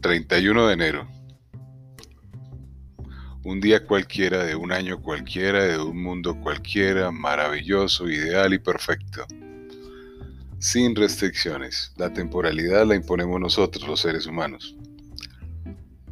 31 0.00 0.66
de 0.66 0.72
enero. 0.72 1.08
Un 3.44 3.60
día 3.60 3.86
cualquiera, 3.86 4.44
de 4.44 4.54
un 4.54 4.72
año 4.72 5.00
cualquiera, 5.00 5.64
de 5.64 5.78
un 5.78 6.02
mundo 6.02 6.38
cualquiera, 6.40 7.10
maravilloso, 7.10 8.08
ideal 8.08 8.52
y 8.54 8.58
perfecto. 8.58 9.26
Sin 10.58 10.94
restricciones. 10.94 11.92
La 11.96 12.12
temporalidad 12.12 12.86
la 12.86 12.94
imponemos 12.94 13.40
nosotros, 13.40 13.86
los 13.86 14.00
seres 14.00 14.26
humanos. 14.26 14.76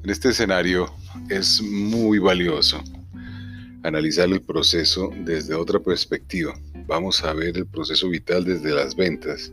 En 0.03 0.11
este 0.11 0.31
escenario 0.31 0.93
es 1.29 1.61
muy 1.61 2.19
valioso 2.19 2.83
analizar 3.83 4.29
el 4.29 4.41
proceso 4.43 5.11
desde 5.25 5.55
otra 5.55 5.81
perspectiva. 5.81 6.55
Vamos 6.87 7.23
a 7.25 7.33
ver 7.33 7.57
el 7.57 7.67
proceso 7.67 8.09
vital 8.09 8.45
desde 8.45 8.75
las 8.75 8.95
ventas. 8.95 9.51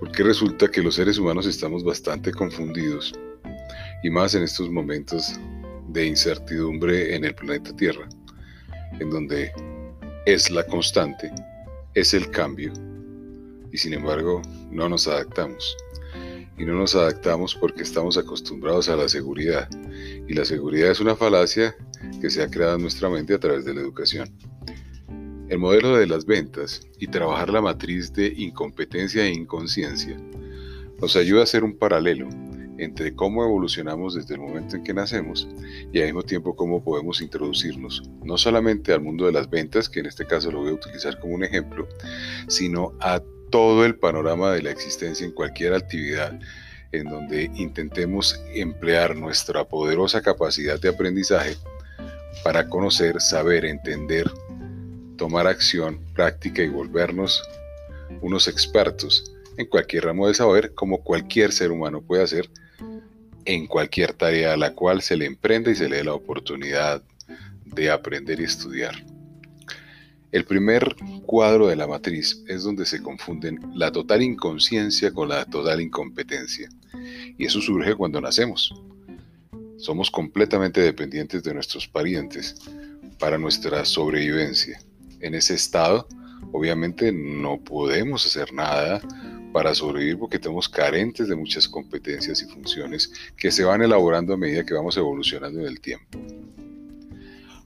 Porque 0.00 0.22
resulta 0.22 0.68
que 0.68 0.82
los 0.82 0.94
seres 0.94 1.18
humanos 1.18 1.46
estamos 1.46 1.82
bastante 1.84 2.32
confundidos 2.32 3.12
y 4.02 4.10
más 4.10 4.34
en 4.34 4.42
estos 4.44 4.70
momentos 4.70 5.38
de 5.88 6.06
incertidumbre 6.06 7.14
en 7.14 7.24
el 7.24 7.34
planeta 7.34 7.74
Tierra, 7.74 8.08
en 9.00 9.10
donde 9.10 9.52
es 10.26 10.50
la 10.50 10.64
constante, 10.64 11.32
es 11.94 12.14
el 12.14 12.30
cambio 12.30 12.72
y 13.72 13.78
sin 13.78 13.94
embargo 13.94 14.42
no 14.70 14.88
nos 14.88 15.08
adaptamos. 15.08 15.76
Y 16.56 16.64
no 16.64 16.74
nos 16.74 16.96
adaptamos 16.96 17.54
porque 17.54 17.82
estamos 17.82 18.18
acostumbrados 18.18 18.88
a 18.88 18.96
la 18.96 19.08
seguridad. 19.08 19.68
Y 20.26 20.34
la 20.34 20.44
seguridad 20.44 20.90
es 20.90 20.98
una 20.98 21.14
falacia 21.14 21.76
que 22.20 22.30
se 22.30 22.42
ha 22.42 22.50
creado 22.50 22.74
en 22.74 22.82
nuestra 22.82 23.08
mente 23.08 23.34
a 23.34 23.38
través 23.38 23.64
de 23.64 23.74
la 23.74 23.80
educación. 23.80 24.28
El 25.48 25.58
modelo 25.58 25.96
de 25.96 26.06
las 26.06 26.26
ventas 26.26 26.82
y 26.98 27.06
trabajar 27.06 27.48
la 27.48 27.62
matriz 27.62 28.12
de 28.12 28.26
incompetencia 28.36 29.24
e 29.24 29.32
inconsciencia 29.32 30.14
nos 31.00 31.16
ayuda 31.16 31.40
a 31.40 31.44
hacer 31.44 31.64
un 31.64 31.74
paralelo 31.74 32.28
entre 32.76 33.14
cómo 33.14 33.42
evolucionamos 33.42 34.14
desde 34.14 34.34
el 34.34 34.40
momento 34.40 34.76
en 34.76 34.84
que 34.84 34.92
nacemos 34.92 35.48
y 35.90 36.00
al 36.00 36.06
mismo 36.06 36.22
tiempo 36.22 36.54
cómo 36.54 36.84
podemos 36.84 37.22
introducirnos 37.22 38.02
no 38.22 38.36
solamente 38.36 38.92
al 38.92 39.00
mundo 39.00 39.24
de 39.24 39.32
las 39.32 39.48
ventas, 39.48 39.88
que 39.88 40.00
en 40.00 40.06
este 40.06 40.26
caso 40.26 40.50
lo 40.52 40.60
voy 40.60 40.70
a 40.70 40.74
utilizar 40.74 41.18
como 41.18 41.34
un 41.34 41.44
ejemplo, 41.44 41.88
sino 42.46 42.92
a 43.00 43.22
todo 43.50 43.86
el 43.86 43.96
panorama 43.96 44.52
de 44.52 44.62
la 44.62 44.70
existencia 44.70 45.24
en 45.24 45.32
cualquier 45.32 45.72
actividad 45.72 46.38
en 46.92 47.04
donde 47.04 47.50
intentemos 47.54 48.38
emplear 48.54 49.16
nuestra 49.16 49.64
poderosa 49.64 50.20
capacidad 50.20 50.78
de 50.78 50.90
aprendizaje 50.90 51.56
para 52.44 52.68
conocer, 52.68 53.20
saber, 53.20 53.64
entender, 53.64 54.30
tomar 55.18 55.46
acción, 55.46 56.00
práctica 56.14 56.62
y 56.62 56.68
volvernos 56.68 57.42
unos 58.22 58.48
expertos 58.48 59.34
en 59.58 59.66
cualquier 59.66 60.04
ramo 60.04 60.28
de 60.28 60.34
saber 60.34 60.72
como 60.74 61.02
cualquier 61.02 61.52
ser 61.52 61.70
humano 61.70 62.00
puede 62.00 62.22
hacer 62.22 62.48
en 63.44 63.66
cualquier 63.66 64.14
tarea 64.14 64.54
a 64.54 64.56
la 64.56 64.74
cual 64.74 65.02
se 65.02 65.16
le 65.16 65.26
emprenda 65.26 65.70
y 65.70 65.74
se 65.74 65.88
le 65.88 65.96
dé 65.96 66.04
la 66.04 66.14
oportunidad 66.14 67.02
de 67.64 67.90
aprender 67.90 68.40
y 68.40 68.44
estudiar. 68.44 68.94
El 70.30 70.44
primer 70.44 70.94
cuadro 71.24 71.68
de 71.68 71.76
la 71.76 71.86
matriz 71.86 72.42
es 72.46 72.62
donde 72.62 72.84
se 72.84 73.02
confunden 73.02 73.58
la 73.74 73.90
total 73.90 74.22
inconsciencia 74.22 75.12
con 75.12 75.30
la 75.30 75.44
total 75.46 75.80
incompetencia. 75.80 76.68
Y 77.38 77.46
eso 77.46 77.60
surge 77.62 77.94
cuando 77.94 78.20
nacemos. 78.20 78.74
Somos 79.78 80.10
completamente 80.10 80.82
dependientes 80.82 81.42
de 81.42 81.54
nuestros 81.54 81.88
parientes 81.88 82.56
para 83.18 83.38
nuestra 83.38 83.84
sobrevivencia. 83.86 84.78
En 85.20 85.34
ese 85.34 85.54
estado, 85.54 86.06
obviamente 86.52 87.12
no 87.12 87.58
podemos 87.58 88.24
hacer 88.26 88.52
nada 88.52 89.00
para 89.52 89.74
sobrevivir 89.74 90.18
porque 90.18 90.36
estamos 90.36 90.68
carentes 90.68 91.28
de 91.28 91.36
muchas 91.36 91.68
competencias 91.68 92.42
y 92.42 92.46
funciones 92.46 93.12
que 93.36 93.50
se 93.50 93.64
van 93.64 93.82
elaborando 93.82 94.34
a 94.34 94.36
medida 94.36 94.64
que 94.64 94.74
vamos 94.74 94.96
evolucionando 94.96 95.60
en 95.60 95.66
el 95.66 95.80
tiempo. 95.80 96.18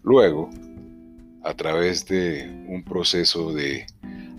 Luego, 0.03 0.51
a 1.45 1.55
través 1.55 2.07
de 2.07 2.49
un 2.69 2.85
proceso 2.85 3.53
de 3.53 3.87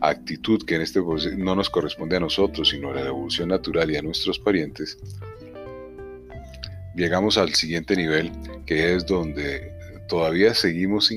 actitud 0.01 0.63
que 0.65 0.75
en 0.75 0.81
este 0.81 1.01
proceso 1.01 1.37
no 1.37 1.55
nos 1.55 1.69
corresponde 1.69 2.17
a 2.17 2.19
nosotros, 2.19 2.69
sino 2.69 2.91
a 2.91 2.95
la 2.95 3.07
evolución 3.07 3.49
natural 3.49 3.91
y 3.91 3.97
a 3.97 4.01
nuestros 4.01 4.39
parientes, 4.39 4.97
llegamos 6.95 7.37
al 7.37 7.53
siguiente 7.53 7.95
nivel, 7.95 8.31
que 8.65 8.95
es 8.95 9.05
donde 9.05 9.72
todavía 10.07 10.53
seguimos 10.53 11.11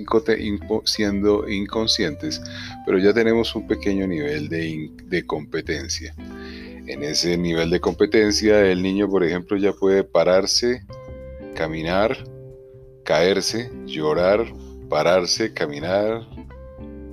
siendo 0.84 1.48
inconscientes, 1.48 2.40
pero 2.84 2.98
ya 2.98 3.12
tenemos 3.12 3.54
un 3.54 3.66
pequeño 3.66 4.06
nivel 4.06 4.48
de, 4.48 5.24
competencia. 5.26 6.14
En 6.86 7.02
ese 7.02 7.36
nivel 7.36 7.70
de 7.70 7.80
competencia, 7.80 8.64
el 8.64 8.82
niño, 8.82 9.08
por 9.08 9.24
ejemplo, 9.24 9.56
ya 9.56 9.72
puede 9.72 10.04
pararse, 10.04 10.84
caminar, 11.54 12.16
caerse, 13.04 13.70
llorar, 13.86 14.46
pararse, 14.88 15.52
caminar, 15.52 16.26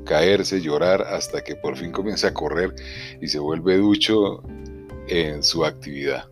caerse, 0.06 0.62
llorar, 0.62 1.02
hasta 1.02 1.44
que 1.44 1.56
por 1.56 1.76
fin 1.78 1.92
comienza 1.92 2.28
a 2.28 2.34
correr 2.34 2.74
y 3.20 3.28
se 3.28 3.40
vuelve 3.40 3.78
ducho 3.78 4.44
en 5.08 5.42
su 5.42 5.66
actividad. 5.66 6.26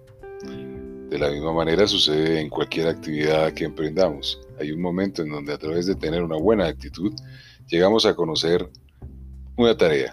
De 1.09 1.17
la 1.17 1.29
misma 1.29 1.51
manera 1.51 1.87
sucede 1.87 2.39
en 2.39 2.49
cualquier 2.49 2.87
actividad 2.87 3.51
que 3.53 3.65
emprendamos. 3.65 4.39
Hay 4.61 4.71
un 4.71 4.81
momento 4.81 5.23
en 5.23 5.29
donde 5.29 5.53
a 5.53 5.57
través 5.57 5.87
de 5.87 5.95
tener 5.95 6.21
una 6.21 6.37
buena 6.37 6.67
actitud 6.67 7.13
llegamos 7.67 8.05
a 8.05 8.15
conocer 8.15 8.69
una 9.55 9.75
tarea 9.75 10.11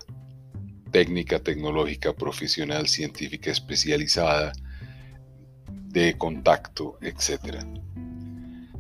técnica, 0.91 1.38
tecnológica, 1.38 2.14
profesional, 2.14 2.88
científica, 2.88 3.50
especializada, 3.50 4.53
de 5.88 6.16
contacto, 6.16 6.98
etc. 7.03 7.62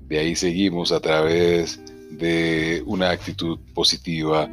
De 0.06 0.18
ahí 0.18 0.34
seguimos 0.34 0.90
a 0.90 1.00
través 1.00 1.78
de 2.12 2.82
una 2.86 3.10
actitud 3.10 3.58
positiva, 3.74 4.50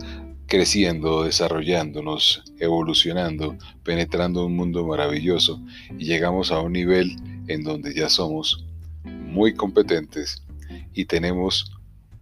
creciendo, 0.47 1.23
desarrollándonos, 1.23 2.43
evolucionando, 2.59 3.57
penetrando 3.83 4.45
un 4.45 4.57
mundo 4.57 4.85
maravilloso 4.85 5.61
y 5.97 6.07
llegamos 6.07 6.51
a 6.51 6.59
un 6.59 6.73
nivel 6.73 7.15
en 7.47 7.63
donde 7.63 7.93
ya 7.93 8.09
somos 8.09 8.65
muy 9.05 9.53
competentes 9.53 10.44
y 10.95 11.05
tenemos 11.05 11.71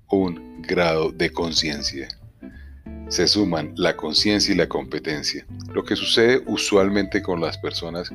un 0.09 0.61
grado 0.61 1.11
de 1.11 1.31
conciencia. 1.31 2.07
Se 3.09 3.27
suman 3.27 3.73
la 3.75 3.95
conciencia 3.95 4.53
y 4.53 4.57
la 4.57 4.67
competencia, 4.67 5.45
lo 5.73 5.83
que 5.83 5.95
sucede 5.95 6.41
usualmente 6.47 7.21
con 7.21 7.39
las 7.39 7.57
personas 7.57 8.11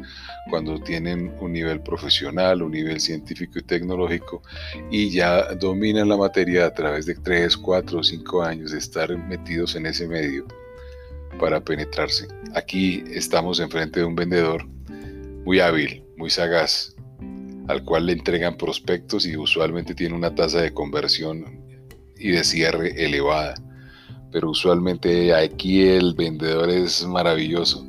cuando 0.51 0.81
tienen 0.81 1.33
un 1.41 1.53
nivel 1.53 1.81
profesional, 1.81 2.63
un 2.63 2.73
nivel 2.73 2.99
científico 3.01 3.59
y 3.59 3.63
tecnológico 3.63 4.43
y 4.91 5.11
ya 5.11 5.55
dominan 5.55 6.09
la 6.09 6.17
materia 6.17 6.67
a 6.67 6.75
través 6.75 7.07
de 7.07 7.15
3, 7.15 7.57
4 7.57 7.99
o 7.99 8.03
5 8.03 8.43
años 8.43 8.73
de 8.73 8.79
estar 8.79 9.17
metidos 9.17 9.77
en 9.77 9.87
ese 9.87 10.09
medio 10.09 10.47
para 11.39 11.61
penetrarse. 11.61 12.27
Aquí 12.55 13.05
estamos 13.13 13.61
enfrente 13.61 14.01
de 14.01 14.07
un 14.07 14.17
vendedor 14.17 14.67
muy 15.45 15.61
hábil, 15.61 16.03
muy 16.17 16.31
sagaz, 16.31 16.97
al 17.69 17.85
cual 17.85 18.07
le 18.07 18.13
entregan 18.13 18.57
prospectos 18.57 19.27
y 19.27 19.37
usualmente 19.37 19.95
tiene 19.95 20.15
una 20.15 20.35
tasa 20.35 20.61
de 20.61 20.75
conversión 20.75 21.45
y 22.19 22.31
de 22.31 22.43
cierre 22.43 23.05
elevada. 23.05 23.55
Pero 24.33 24.51
usualmente 24.51 25.35
aquí 25.35 25.83
el 25.83 26.15
vendedor 26.15 26.71
es 26.71 27.07
maravilloso. 27.07 27.87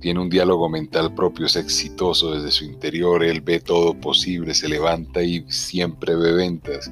Tiene 0.00 0.20
un 0.20 0.28
diálogo 0.28 0.68
mental 0.68 1.14
propio, 1.14 1.46
es 1.46 1.56
exitoso 1.56 2.34
desde 2.34 2.50
su 2.50 2.64
interior, 2.64 3.24
él 3.24 3.40
ve 3.40 3.60
todo 3.60 3.98
posible, 3.98 4.54
se 4.54 4.68
levanta 4.68 5.22
y 5.22 5.44
siempre 5.48 6.14
ve 6.14 6.32
ventas 6.32 6.90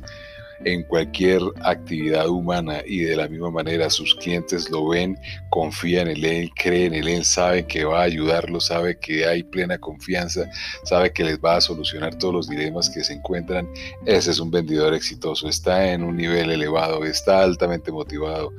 en 0.64 0.82
cualquier 0.84 1.40
actividad 1.62 2.28
humana 2.28 2.82
y 2.86 3.00
de 3.00 3.16
la 3.16 3.28
misma 3.28 3.50
manera 3.50 3.90
sus 3.90 4.14
clientes 4.14 4.70
lo 4.70 4.88
ven, 4.88 5.18
confían 5.50 6.08
en 6.08 6.24
él, 6.24 6.50
creen 6.54 6.94
en 6.94 7.08
él, 7.08 7.24
saben 7.24 7.66
que 7.66 7.84
va 7.84 8.00
a 8.00 8.04
ayudarlos, 8.04 8.66
sabe 8.66 8.98
que 8.98 9.26
hay 9.26 9.42
plena 9.42 9.78
confianza, 9.78 10.48
sabe 10.84 11.12
que 11.12 11.24
les 11.24 11.38
va 11.38 11.56
a 11.56 11.60
solucionar 11.60 12.16
todos 12.16 12.34
los 12.34 12.48
dilemas 12.48 12.90
que 12.90 13.04
se 13.04 13.14
encuentran. 13.14 13.68
Ese 14.06 14.30
es 14.30 14.38
un 14.38 14.50
vendedor 14.50 14.94
exitoso, 14.94 15.48
está 15.48 15.92
en 15.92 16.02
un 16.02 16.16
nivel 16.16 16.50
elevado, 16.50 17.04
está 17.04 17.42
altamente 17.42 17.90
motivado. 17.90 18.52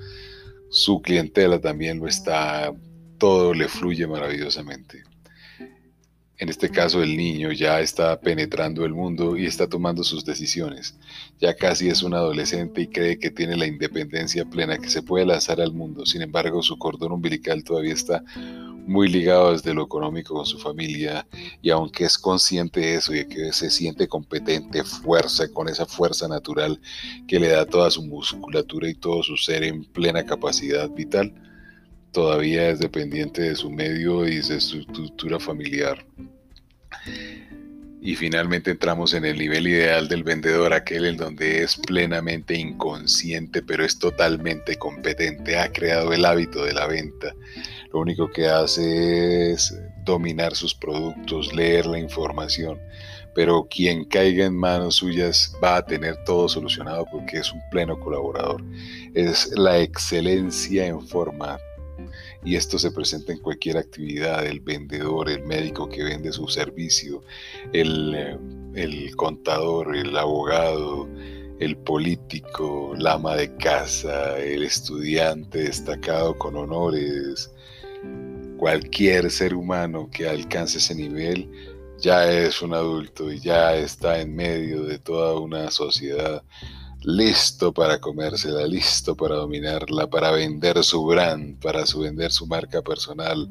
Su 0.70 1.02
clientela 1.02 1.60
también 1.60 2.00
lo 2.00 2.08
está, 2.08 2.74
todo 3.18 3.54
le 3.54 3.68
fluye 3.68 4.08
maravillosamente 4.08 5.04
en 6.44 6.50
este 6.50 6.70
caso 6.70 7.02
el 7.02 7.16
niño 7.16 7.54
ya 7.54 7.80
está 7.80 8.20
penetrando 8.20 8.84
el 8.84 8.94
mundo 8.94 9.38
y 9.38 9.46
está 9.46 9.70
tomando 9.70 10.04
sus 10.04 10.26
decisiones. 10.26 10.98
Ya 11.40 11.56
casi 11.56 11.88
es 11.88 12.04
un 12.04 12.14
adolescente 12.14 12.82
y 12.82 12.88
cree 12.88 13.18
que 13.18 13.32
tiene 13.32 13.56
la 13.56 13.66
independencia 13.66 14.44
plena, 14.44 14.78
que 14.78 14.90
se 14.90 15.02
puede 15.02 15.26
lanzar 15.26 15.62
al 15.62 15.72
mundo. 15.72 16.06
Sin 16.06 16.22
embargo, 16.22 16.62
su 16.62 16.78
cordón 16.78 17.14
umbilical 17.14 17.64
todavía 17.64 17.94
está 17.94 18.26
muy 18.86 19.08
ligado 19.08 19.54
desde 19.54 19.74
lo 19.74 19.86
económico 19.86 20.34
con 20.34 20.46
su 20.46 20.60
familia 20.60 21.26
y 21.62 21.70
aunque 21.70 22.04
es 22.04 22.18
consciente 22.18 22.82
de 22.82 22.96
eso 22.96 23.16
y 23.16 23.26
que 23.26 23.54
se 23.54 23.70
siente 23.70 24.10
competente, 24.10 24.84
fuerza, 24.84 25.48
con 25.48 25.70
esa 25.70 25.86
fuerza 25.86 26.28
natural 26.28 26.78
que 27.26 27.40
le 27.40 27.48
da 27.48 27.66
toda 27.66 27.90
su 27.90 28.04
musculatura 28.04 28.90
y 28.90 28.96
todo 28.96 29.24
su 29.24 29.38
ser 29.38 29.64
en 29.64 29.86
plena 29.86 30.26
capacidad 30.26 30.90
vital, 30.90 31.34
todavía 32.12 32.70
es 32.70 32.80
dependiente 32.80 33.44
de 33.44 33.56
su 33.56 33.72
medio 33.72 34.28
y 34.28 34.36
de 34.36 34.60
su 34.60 34.80
estructura 34.80 35.40
familiar. 35.40 36.06
Y 38.06 38.18
finalmente 38.18 38.72
entramos 38.72 39.14
en 39.14 39.24
el 39.24 39.38
nivel 39.38 39.66
ideal 39.66 40.10
del 40.10 40.24
vendedor, 40.24 40.74
aquel 40.74 41.06
en 41.06 41.16
donde 41.16 41.64
es 41.64 41.78
plenamente 41.78 42.54
inconsciente, 42.54 43.62
pero 43.62 43.86
es 43.86 43.98
totalmente 43.98 44.76
competente, 44.76 45.58
ha 45.58 45.72
creado 45.72 46.12
el 46.12 46.26
hábito 46.26 46.66
de 46.66 46.74
la 46.74 46.86
venta. 46.86 47.34
Lo 47.94 48.02
único 48.02 48.30
que 48.30 48.46
hace 48.46 49.54
es 49.54 49.74
dominar 50.04 50.54
sus 50.54 50.76
productos, 50.76 51.56
leer 51.56 51.86
la 51.86 51.98
información, 51.98 52.78
pero 53.34 53.70
quien 53.70 54.04
caiga 54.04 54.48
en 54.48 54.58
manos 54.58 54.96
suyas 54.96 55.56
va 55.64 55.78
a 55.78 55.86
tener 55.86 56.22
todo 56.26 56.50
solucionado 56.50 57.06
porque 57.10 57.38
es 57.38 57.54
un 57.54 57.62
pleno 57.72 57.98
colaborador. 57.98 58.62
Es 59.14 59.50
la 59.56 59.80
excelencia 59.80 60.88
en 60.88 61.08
forma 61.08 61.58
y 62.46 62.56
esto 62.56 62.78
se 62.78 62.92
presenta 62.92 63.32
en 63.32 63.40
cualquier 63.40 63.78
actividad, 63.78 64.46
el 64.46 64.60
vendedor, 64.60 65.30
el 65.30 65.44
médico 65.44 65.88
que 65.90 66.04
vende 66.04 66.32
su 66.32 66.48
servicio, 66.48 67.24
el, 67.72 68.14
eh, 68.16 68.38
el 68.76 69.16
contador, 69.16 69.96
el 69.96 70.16
abogado, 70.18 71.08
el 71.60 71.78
político, 71.78 72.94
la 72.98 73.14
ama 73.14 73.36
de 73.36 73.56
casa, 73.58 74.38
el 74.38 74.64
estudiante 74.64 75.64
destacado 75.64 76.38
con 76.38 76.56
honores, 76.56 77.52
cualquier 78.58 79.30
ser 79.32 79.54
humano 79.54 80.10
que 80.12 80.28
alcance 80.28 80.78
ese 80.78 80.96
nivel 80.96 81.50
ya 82.00 82.30
es 82.30 82.62
un 82.62 82.74
adulto 82.74 83.32
y 83.32 83.40
ya 83.40 83.76
está 83.76 84.20
en 84.20 84.36
medio 84.36 84.84
de 84.84 85.00
toda 85.00 85.40
una 85.40 85.72
sociedad 85.72 86.44
listo 87.04 87.74
para 87.74 88.00
comérsela, 88.00 88.66
listo 88.66 89.16
para 89.16 89.36
dominarla, 89.36 90.10
para 90.10 90.32
vender 90.32 90.84
su 90.84 91.06
brand, 91.06 91.60
para 91.60 91.84
vender 91.98 92.32
su 92.32 92.48
marca 92.48 92.82
personal, 92.82 93.50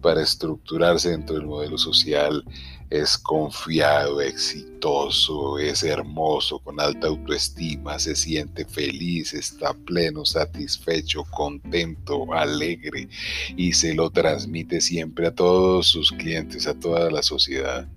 para 0.00 0.22
estructurarse 0.22 1.10
dentro 1.10 1.36
del 1.36 1.46
modelo 1.46 1.78
social, 1.78 2.44
es 2.90 3.16
confiado, 3.16 4.20
exitoso, 4.20 5.58
es 5.58 5.82
hermoso, 5.82 6.58
con 6.58 6.78
alta 6.78 7.08
autoestima, 7.08 7.98
se 7.98 8.14
siente 8.14 8.66
feliz, 8.66 9.32
está 9.32 9.72
pleno, 9.72 10.24
satisfecho, 10.24 11.24
contento, 11.30 12.32
alegre 12.32 13.08
y 13.56 13.72
se 13.72 13.94
lo 13.94 14.10
transmite 14.10 14.80
siempre 14.80 15.28
a 15.28 15.34
todos 15.34 15.88
sus 15.88 16.12
clientes, 16.12 16.66
a 16.66 16.78
toda 16.78 17.10
la 17.10 17.22
sociedad 17.22 17.88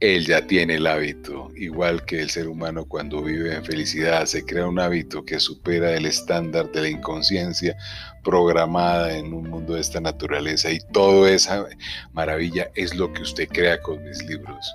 él 0.00 0.26
ya 0.26 0.46
tiene 0.46 0.76
el 0.76 0.86
hábito, 0.86 1.50
igual 1.54 2.04
que 2.06 2.20
el 2.20 2.30
ser 2.30 2.48
humano 2.48 2.86
cuando 2.86 3.22
vive 3.22 3.54
en 3.54 3.64
felicidad, 3.64 4.24
se 4.24 4.44
crea 4.44 4.66
un 4.66 4.80
hábito 4.80 5.24
que 5.26 5.38
supera 5.38 5.94
el 5.94 6.06
estándar 6.06 6.72
de 6.72 6.80
la 6.80 6.88
inconsciencia 6.88 7.76
programada 8.24 9.14
en 9.16 9.34
un 9.34 9.50
mundo 9.50 9.74
de 9.74 9.82
esta 9.82 10.00
naturaleza 10.00 10.70
y 10.70 10.78
toda 10.92 11.30
esa 11.30 11.66
maravilla 12.12 12.70
es 12.74 12.94
lo 12.94 13.12
que 13.12 13.22
usted 13.22 13.48
crea 13.48 13.80
con 13.82 14.02
mis 14.02 14.24
libros. 14.24 14.74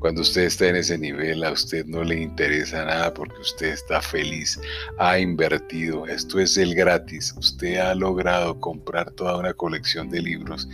Cuando 0.00 0.22
usted 0.22 0.42
está 0.42 0.66
en 0.66 0.76
ese 0.76 0.98
nivel, 0.98 1.44
a 1.44 1.52
usted 1.52 1.84
no 1.84 2.02
le 2.02 2.20
interesa 2.20 2.84
nada 2.86 3.14
porque 3.14 3.38
usted 3.40 3.68
está 3.68 4.00
feliz, 4.00 4.58
ha 4.98 5.18
invertido, 5.18 6.06
esto 6.06 6.40
es 6.40 6.56
el 6.56 6.74
gratis, 6.74 7.34
usted 7.36 7.76
ha 7.76 7.94
logrado 7.94 8.58
comprar 8.58 9.12
toda 9.12 9.36
una 9.36 9.52
colección 9.52 10.08
de 10.08 10.22
libros 10.22 10.66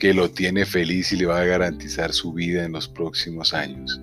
que 0.00 0.14
lo 0.14 0.30
tiene 0.30 0.64
feliz 0.64 1.12
y 1.12 1.16
le 1.16 1.26
va 1.26 1.40
a 1.40 1.44
garantizar 1.44 2.12
su 2.14 2.32
vida 2.32 2.64
en 2.64 2.72
los 2.72 2.88
próximos 2.88 3.52
años. 3.52 4.00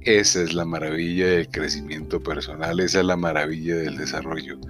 Esa 0.00 0.42
es 0.42 0.54
la 0.54 0.64
maravilla 0.64 1.26
del 1.26 1.48
crecimiento 1.48 2.22
personal, 2.22 2.78
esa 2.78 3.00
es 3.00 3.04
la 3.04 3.16
maravilla 3.16 3.76
del 3.76 3.96
desarrollo. 3.96 4.60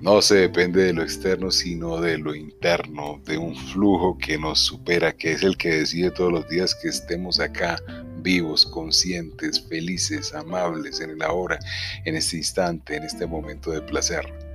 No 0.00 0.22
se 0.22 0.36
depende 0.36 0.84
de 0.84 0.94
lo 0.94 1.02
externo, 1.02 1.50
sino 1.50 2.00
de 2.00 2.16
lo 2.16 2.34
interno, 2.34 3.20
de 3.26 3.36
un 3.36 3.54
flujo 3.54 4.16
que 4.16 4.38
nos 4.38 4.60
supera, 4.60 5.12
que 5.12 5.32
es 5.32 5.42
el 5.42 5.58
que 5.58 5.80
decide 5.80 6.10
todos 6.10 6.32
los 6.32 6.48
días 6.48 6.74
que 6.74 6.88
estemos 6.88 7.38
acá 7.38 7.78
vivos, 8.22 8.64
conscientes, 8.66 9.60
felices, 9.68 10.34
amables 10.34 11.00
en 11.00 11.10
el 11.10 11.22
ahora, 11.22 11.58
en 12.06 12.16
este 12.16 12.38
instante, 12.38 12.96
en 12.96 13.04
este 13.04 13.26
momento 13.26 13.70
de 13.70 13.82
placer. 13.82 14.45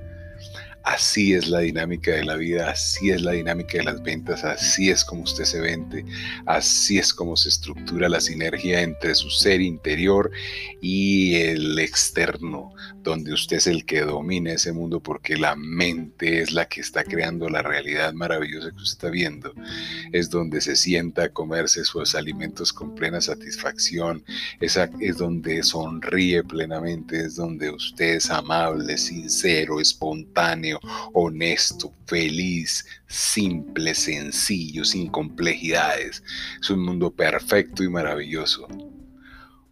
Así 0.84 1.32
es 1.34 1.48
la 1.48 1.60
dinámica 1.60 2.10
de 2.10 2.24
la 2.24 2.36
vida, 2.36 2.70
así 2.70 3.10
es 3.10 3.22
la 3.22 3.32
dinámica 3.32 3.78
de 3.78 3.84
las 3.84 4.02
ventas, 4.02 4.42
así 4.42 4.90
es 4.90 5.04
como 5.04 5.22
usted 5.22 5.44
se 5.44 5.60
vende, 5.60 6.04
así 6.44 6.98
es 6.98 7.14
como 7.14 7.36
se 7.36 7.50
estructura 7.50 8.08
la 8.08 8.20
sinergia 8.20 8.80
entre 8.80 9.14
su 9.14 9.30
ser 9.30 9.60
interior 9.60 10.32
y 10.80 11.36
el 11.36 11.78
externo, 11.78 12.74
donde 13.02 13.32
usted 13.32 13.58
es 13.58 13.68
el 13.68 13.84
que 13.84 14.00
domina 14.00 14.52
ese 14.52 14.72
mundo 14.72 15.00
porque 15.00 15.36
la 15.36 15.54
mente 15.54 16.40
es 16.40 16.52
la 16.52 16.66
que 16.66 16.80
está 16.80 17.04
creando 17.04 17.48
la 17.48 17.62
realidad 17.62 18.12
maravillosa 18.12 18.70
que 18.70 18.76
usted 18.76 18.92
está 18.92 19.10
viendo. 19.10 19.54
Es 20.12 20.30
donde 20.30 20.60
se 20.60 20.74
sienta 20.74 21.24
a 21.24 21.28
comerse 21.28 21.84
sus 21.84 22.16
alimentos 22.16 22.72
con 22.72 22.94
plena 22.94 23.20
satisfacción, 23.20 24.24
es, 24.60 24.76
es 25.00 25.16
donde 25.16 25.62
sonríe 25.62 26.42
plenamente, 26.42 27.24
es 27.24 27.36
donde 27.36 27.70
usted 27.70 28.16
es 28.16 28.30
amable, 28.30 28.98
sincero, 28.98 29.80
espontáneo 29.80 30.71
honesto, 31.12 31.92
feliz, 32.06 32.84
simple, 33.06 33.94
sencillo, 33.94 34.84
sin 34.84 35.08
complejidades. 35.08 36.22
Es 36.60 36.70
un 36.70 36.84
mundo 36.84 37.10
perfecto 37.10 37.82
y 37.82 37.88
maravilloso. 37.88 38.66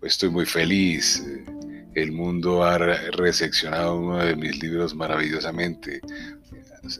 Estoy 0.02 0.30
muy 0.30 0.46
feliz. 0.46 1.24
El 1.94 2.12
mundo 2.12 2.64
ha 2.64 2.78
recepcionado 2.78 3.98
uno 3.98 4.18
de 4.18 4.36
mis 4.36 4.62
libros 4.62 4.94
maravillosamente. 4.94 6.00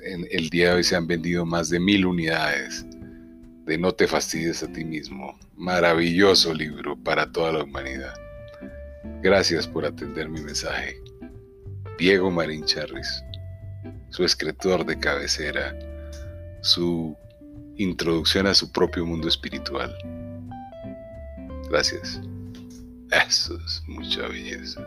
En 0.05 0.27
el 0.31 0.51
día 0.51 0.71
de 0.71 0.75
hoy 0.77 0.85
se 0.85 0.97
han 0.97 1.07
vendido 1.07 1.47
más 1.47 1.71
de 1.71 1.81
mil 1.81 2.05
unidades 2.05 2.85
de 3.67 3.79
No 3.79 3.93
te 3.93 4.07
fastidies 4.07 4.63
a 4.63 4.73
ti 4.73 4.85
mismo. 4.85 5.39
Maravilloso 5.57 6.53
libro 6.53 6.97
para 6.97 7.31
toda 7.31 7.53
la 7.53 7.65
humanidad. 7.65 8.15
Gracias 9.23 9.67
por 9.67 9.85
atender 9.85 10.29
mi 10.29 10.41
mensaje. 10.41 11.01
Diego 11.99 12.31
Marín 12.31 12.65
Charris 12.65 13.23
su 14.11 14.25
escritor 14.25 14.85
de 14.85 14.99
cabecera, 14.99 15.75
su 16.63 17.17
introducción 17.77 18.47
a 18.47 18.55
su 18.55 18.71
propio 18.71 19.07
mundo 19.07 19.29
espiritual. 19.29 19.97
Gracias. 21.71 22.21
Eso 23.11 23.57
es 23.65 23.83
mucha 23.87 24.29
belleza. 24.29 24.87